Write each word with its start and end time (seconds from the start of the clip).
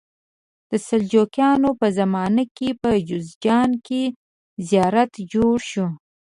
د 0.69 0.71
سلجوقیانو 0.87 1.69
په 1.79 1.87
زمانه 1.99 2.43
کې 2.57 2.69
په 2.81 2.89
جوزجان 3.09 3.69
کې 3.85 4.03
زیارت 4.69 5.11
جوړ 5.33 5.55
شو. 5.69 5.87